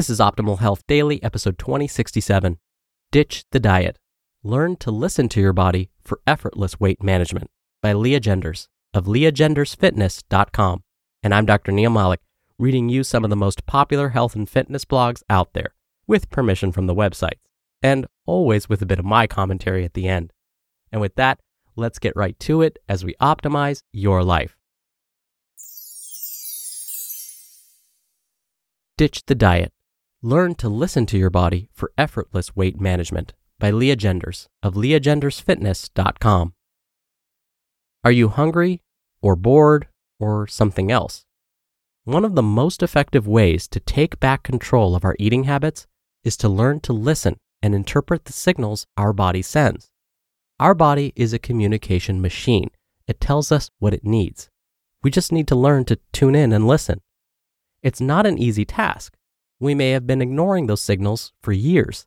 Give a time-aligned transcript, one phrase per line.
[0.00, 2.56] This is Optimal Health Daily, episode 2067.
[3.12, 3.98] Ditch the Diet.
[4.42, 7.50] Learn to listen to your body for effortless weight management
[7.82, 10.84] by Lea Genders of leagendersfitness.com.
[11.22, 11.70] And I'm Dr.
[11.72, 12.20] Neal Malik,
[12.58, 15.74] reading you some of the most popular health and fitness blogs out there,
[16.06, 17.42] with permission from the websites,
[17.82, 20.32] and always with a bit of my commentary at the end.
[20.90, 21.40] And with that,
[21.76, 24.56] let's get right to it as we optimize your life.
[28.96, 29.74] Ditch the Diet.
[30.22, 36.52] Learn to listen to your body for effortless weight management by Lea Genders of leagendersfitness.com.
[38.04, 38.82] Are you hungry
[39.22, 41.24] or bored or something else?
[42.04, 45.86] One of the most effective ways to take back control of our eating habits
[46.22, 49.88] is to learn to listen and interpret the signals our body sends.
[50.58, 52.68] Our body is a communication machine.
[53.06, 54.50] It tells us what it needs.
[55.02, 57.00] We just need to learn to tune in and listen.
[57.82, 59.14] It's not an easy task
[59.60, 62.06] we may have been ignoring those signals for years.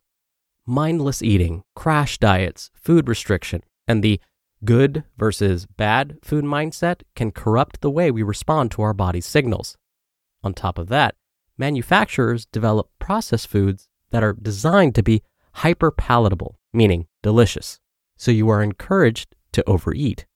[0.66, 4.20] Mindless eating, crash diets, food restriction, and the
[4.64, 9.76] good versus bad food mindset can corrupt the way we respond to our body's signals.
[10.42, 11.14] On top of that,
[11.56, 15.22] manufacturers develop processed foods that are designed to be
[15.54, 17.78] hyper palatable, meaning delicious,
[18.16, 20.26] so you are encouraged to overeat.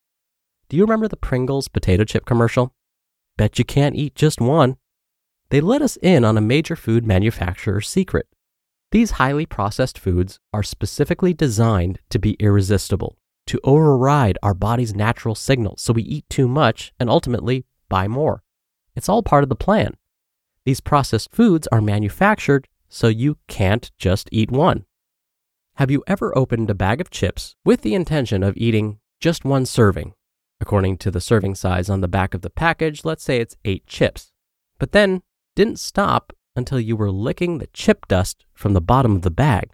[0.69, 2.75] Do you remember the Pringles potato chip commercial?
[3.37, 4.77] Bet you can't eat just one
[5.51, 8.27] they let us in on a major food manufacturer's secret.
[8.91, 15.35] These highly processed foods are specifically designed to be irresistible, to override our body's natural
[15.35, 18.43] signals so we eat too much and ultimately buy more.
[18.95, 19.95] It's all part of the plan.
[20.65, 24.85] These processed foods are manufactured so you can't just eat one.
[25.77, 29.65] Have you ever opened a bag of chips with the intention of eating just one
[29.65, 30.15] serving?
[30.61, 33.87] According to the serving size on the back of the package, let's say it's eight
[33.87, 34.33] chips.
[34.79, 35.23] But then
[35.59, 39.71] didn't stop until you were licking the chip dust from the bottom of the bag.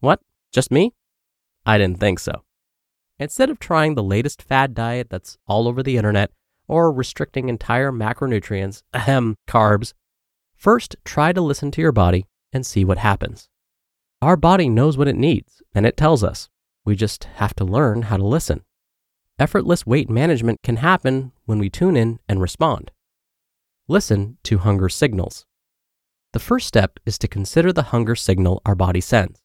[0.00, 0.20] What?
[0.52, 0.92] Just me?
[1.64, 2.42] I didn't think so.
[3.18, 6.30] Instead of trying the latest fad diet that's all over the internet
[6.68, 9.94] or restricting entire macronutrients, ahem, carbs,
[10.54, 13.48] first try to listen to your body and see what happens.
[14.20, 16.50] Our body knows what it needs and it tells us.
[16.84, 18.62] We just have to learn how to listen.
[19.38, 22.90] Effortless weight management can happen when we tune in and respond.
[23.86, 25.44] Listen to hunger signals.
[26.32, 29.42] The first step is to consider the hunger signal our body sends.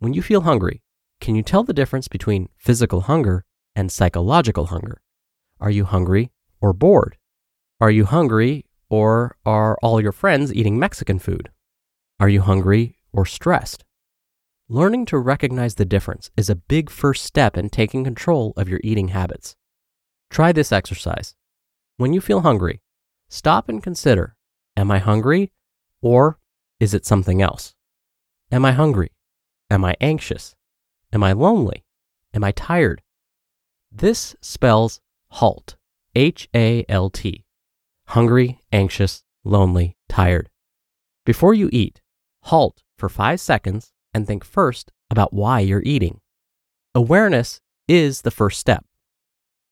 [0.00, 0.82] When you feel hungry,
[1.20, 3.44] can you tell the difference between physical hunger
[3.76, 5.00] and psychological hunger?
[5.60, 7.18] Are you hungry or bored?
[7.80, 11.48] Are you hungry or are all your friends eating Mexican food?
[12.18, 13.84] Are you hungry or stressed?
[14.68, 18.80] Learning to recognize the difference is a big first step in taking control of your
[18.82, 19.54] eating habits.
[20.30, 21.36] Try this exercise.
[21.96, 22.80] When you feel hungry,
[23.28, 24.36] Stop and consider
[24.76, 25.52] Am I hungry
[26.00, 26.38] or
[26.80, 27.74] is it something else?
[28.52, 29.10] Am I hungry?
[29.70, 30.54] Am I anxious?
[31.12, 31.84] Am I lonely?
[32.32, 33.02] Am I tired?
[33.90, 35.00] This spells
[35.30, 35.76] HALT.
[36.14, 37.44] H A L T.
[38.08, 40.48] Hungry, anxious, lonely, tired.
[41.24, 42.00] Before you eat,
[42.44, 46.20] halt for five seconds and think first about why you're eating.
[46.94, 48.84] Awareness is the first step.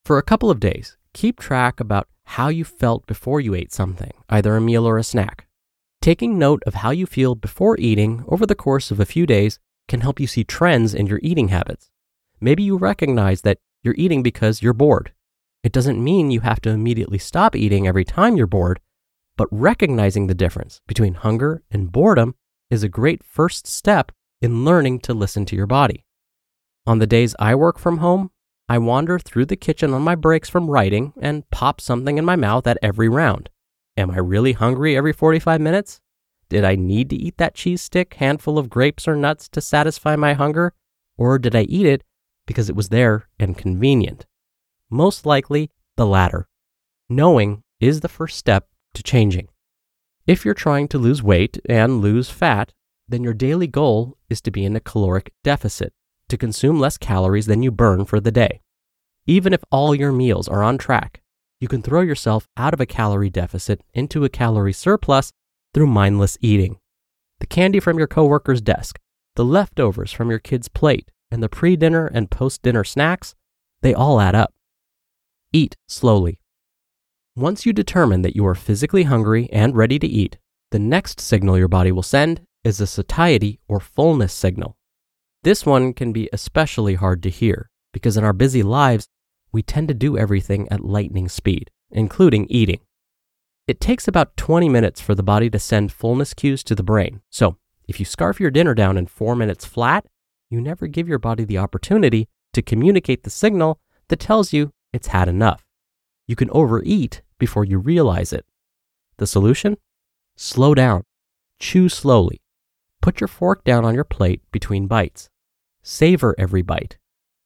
[0.05, 4.11] For a couple of days, keep track about how you felt before you ate something,
[4.29, 5.47] either a meal or a snack.
[5.99, 9.57] Taking note of how you feel before eating over the course of a few days
[9.87, 11.89] can help you see trends in your eating habits.
[12.39, 15.11] Maybe you recognize that you're eating because you're bored.
[15.63, 18.79] It doesn't mean you have to immediately stop eating every time you're bored,
[19.37, 22.35] but recognizing the difference between hunger and boredom
[22.69, 26.05] is a great first step in learning to listen to your body.
[26.85, 28.29] On the days I work from home,
[28.69, 32.35] I wander through the kitchen on my breaks from writing and pop something in my
[32.35, 33.49] mouth at every round.
[33.95, 36.01] Am I really hungry every 45 minutes?
[36.49, 40.15] Did I need to eat that cheese stick, handful of grapes or nuts to satisfy
[40.15, 40.73] my hunger?
[41.17, 42.03] Or did I eat it
[42.45, 44.25] because it was there and convenient?
[44.89, 46.47] Most likely, the latter.
[47.09, 49.47] Knowing is the first step to changing.
[50.25, 52.73] If you're trying to lose weight and lose fat,
[53.07, 55.93] then your daily goal is to be in a caloric deficit,
[56.29, 58.61] to consume less calories than you burn for the day.
[59.25, 61.21] Even if all your meals are on track,
[61.59, 65.31] you can throw yourself out of a calorie deficit into a calorie surplus
[65.73, 66.77] through mindless eating.
[67.39, 68.99] The candy from your coworker's desk,
[69.35, 73.35] the leftovers from your kid's plate, and the pre dinner and post dinner snacks,
[73.81, 74.53] they all add up.
[75.51, 76.39] Eat slowly.
[77.35, 80.37] Once you determine that you are physically hungry and ready to eat,
[80.71, 84.76] the next signal your body will send is a satiety or fullness signal.
[85.47, 89.07] This one can be especially hard to hear because in our busy lives,
[89.53, 92.81] we tend to do everything at lightning speed, including eating.
[93.65, 97.21] It takes about 20 minutes for the body to send fullness cues to the brain.
[97.29, 97.55] So,
[97.87, 100.05] if you scarf your dinner down in four minutes flat,
[100.49, 103.79] you never give your body the opportunity to communicate the signal
[104.09, 105.63] that tells you it's had enough.
[106.27, 108.45] You can overeat before you realize it.
[109.15, 109.77] The solution?
[110.35, 111.03] Slow down.
[111.57, 112.41] Chew slowly.
[113.01, 115.29] Put your fork down on your plate between bites.
[115.89, 116.97] Savor every bite.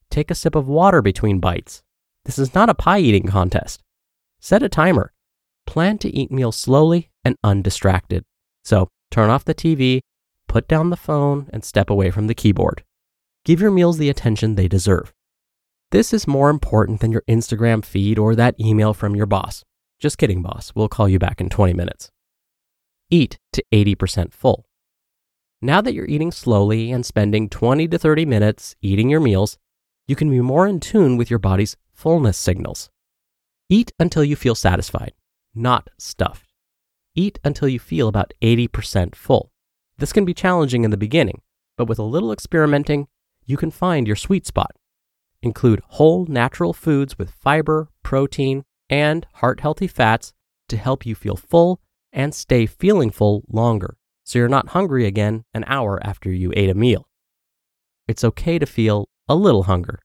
[0.09, 1.83] Take a sip of water between bites.
[2.25, 3.83] This is not a pie eating contest.
[4.39, 5.13] Set a timer.
[5.67, 8.23] Plan to eat meals slowly and undistracted.
[8.65, 9.99] So turn off the TV,
[10.47, 12.83] put down the phone, and step away from the keyboard.
[13.45, 15.13] Give your meals the attention they deserve.
[15.91, 19.63] This is more important than your Instagram feed or that email from your boss.
[19.99, 20.71] Just kidding, boss.
[20.73, 22.09] We'll call you back in 20 minutes.
[23.11, 24.65] Eat to 80% full.
[25.63, 29.59] Now that you're eating slowly and spending 20 to 30 minutes eating your meals,
[30.07, 32.89] you can be more in tune with your body's fullness signals.
[33.69, 35.13] Eat until you feel satisfied,
[35.53, 36.51] not stuffed.
[37.13, 39.51] Eat until you feel about 80% full.
[39.99, 41.43] This can be challenging in the beginning,
[41.77, 43.07] but with a little experimenting,
[43.45, 44.71] you can find your sweet spot.
[45.43, 50.33] Include whole natural foods with fiber, protein, and heart healthy fats
[50.69, 51.79] to help you feel full
[52.11, 53.97] and stay feeling full longer
[54.31, 57.05] so you're not hungry again an hour after you ate a meal.
[58.07, 59.99] It's okay to feel a little hunger.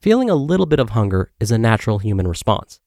[0.00, 2.78] Feeling a little bit of hunger is a natural human response.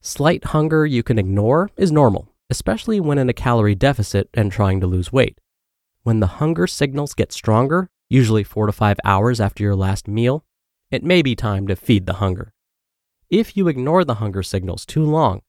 [0.00, 4.80] Slight hunger you can ignore is normal, especially when in a calorie deficit and trying
[4.80, 5.40] to lose weight.
[6.04, 10.44] When the hunger signals get stronger, usually four to five hours after your last meal,
[10.92, 12.52] it may be time to feed the hunger.
[13.30, 15.42] If you ignore the hunger signals too long,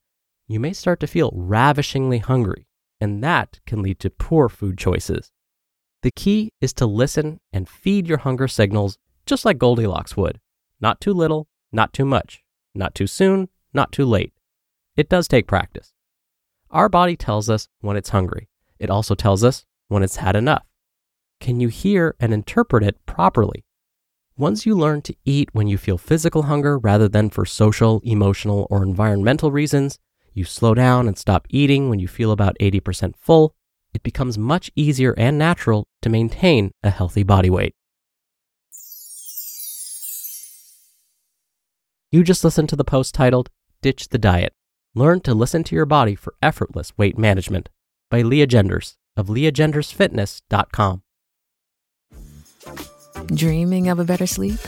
[0.48, 2.66] you may start to feel ravishingly hungry,
[3.02, 5.32] and that can lead to poor food choices.
[6.02, 10.40] The key is to listen and feed your hunger signals just like Goldilocks would.
[10.82, 12.44] Not too little, not too much,
[12.74, 14.34] not too soon, not too late.
[14.96, 15.94] It does take practice.
[16.72, 18.50] Our body tells us when it's hungry.
[18.80, 20.66] It also tells us when it's had enough.
[21.40, 23.66] Can you hear and interpret it properly?
[24.38, 28.68] Once you learn to eat when you feel physical hunger rather than for social, emotional,
[28.70, 30.00] or environmental reasons,
[30.34, 33.56] you slow down and stop eating when you feel about 80% full,
[33.94, 37.74] it becomes much easier and natural to maintain a healthy body weight.
[42.12, 43.50] You just listened to the post titled
[43.82, 44.54] Ditch the Diet
[44.96, 47.70] Learn to Listen to Your Body for Effortless Weight Management
[48.10, 51.04] by Lea Genders of leagendersfitness.com.
[53.28, 54.60] Dreaming of a better sleep?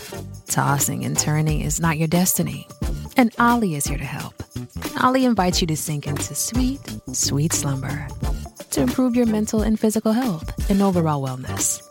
[0.46, 2.68] Tossing and turning is not your destiny.
[3.18, 4.41] And Olly is here to help.
[5.04, 6.80] Olly invites you to sink into sweet,
[7.12, 8.08] sweet slumber
[8.72, 11.82] to improve your mental and physical health and overall wellness.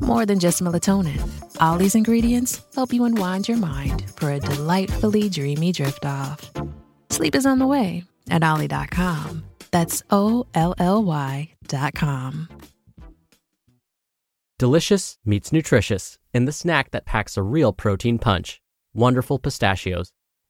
[0.00, 1.20] More than just melatonin,
[1.60, 6.50] Olly's ingredients help you unwind your mind for a delightfully dreamy drift off.
[7.10, 9.44] Sleep is on the way at Olly.com.
[9.70, 12.48] That's O L L Y.com.
[14.58, 18.62] Delicious meets nutritious in the snack that packs a real protein punch.
[18.94, 20.12] Wonderful pistachios.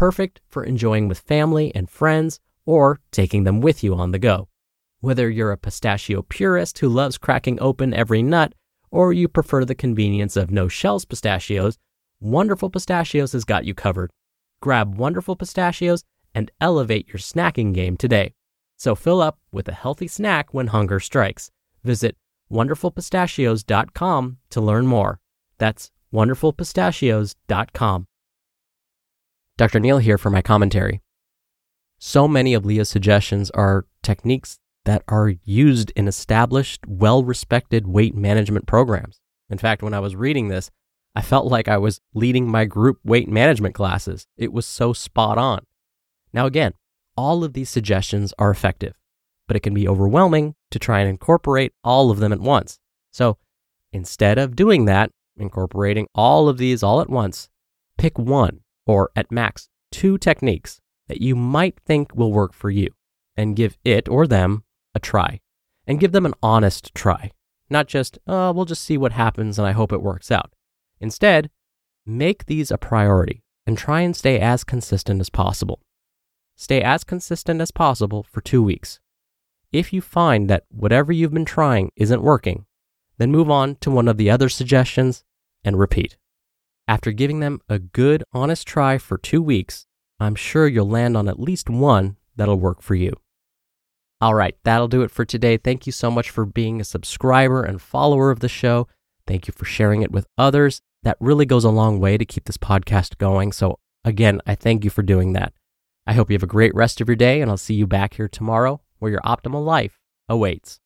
[0.00, 4.48] perfect for enjoying with family and friends or taking them with you on the go.
[5.00, 8.54] Whether you're a pistachio purist who loves cracking open every nut,
[8.90, 11.76] or you prefer the convenience of no shells pistachios,
[12.18, 14.10] Wonderful Pistachios has got you covered.
[14.62, 16.02] Grab Wonderful Pistachios
[16.34, 18.32] and elevate your snacking game today.
[18.78, 21.50] So fill up with a healthy snack when hunger strikes.
[21.84, 22.16] Visit
[22.50, 25.20] wonderfulpistachios.com to learn more.
[25.58, 28.06] That's wonderfulpistachios.com.
[29.60, 29.78] Dr.
[29.78, 31.02] Neal here for my commentary.
[31.98, 38.14] So many of Lea's suggestions are techniques that are used in established, well respected weight
[38.14, 39.20] management programs.
[39.50, 40.70] In fact, when I was reading this,
[41.14, 44.26] I felt like I was leading my group weight management classes.
[44.38, 45.66] It was so spot on.
[46.32, 46.72] Now, again,
[47.14, 48.94] all of these suggestions are effective,
[49.46, 52.78] but it can be overwhelming to try and incorporate all of them at once.
[53.10, 53.36] So
[53.92, 57.50] instead of doing that, incorporating all of these all at once,
[57.98, 62.88] pick one or at max two techniques that you might think will work for you
[63.36, 65.40] and give it or them a try.
[65.86, 67.32] And give them an honest try,
[67.68, 70.52] not just, oh, we'll just see what happens and I hope it works out.
[71.00, 71.50] Instead,
[72.06, 75.80] make these a priority and try and stay as consistent as possible.
[76.56, 79.00] Stay as consistent as possible for two weeks.
[79.72, 82.66] If you find that whatever you've been trying isn't working,
[83.18, 85.24] then move on to one of the other suggestions
[85.64, 86.16] and repeat.
[86.90, 89.86] After giving them a good, honest try for two weeks,
[90.18, 93.12] I'm sure you'll land on at least one that'll work for you.
[94.20, 95.56] All right, that'll do it for today.
[95.56, 98.88] Thank you so much for being a subscriber and follower of the show.
[99.24, 100.80] Thank you for sharing it with others.
[101.04, 103.52] That really goes a long way to keep this podcast going.
[103.52, 105.52] So, again, I thank you for doing that.
[106.08, 108.14] I hope you have a great rest of your day, and I'll see you back
[108.14, 110.79] here tomorrow where your optimal life awaits.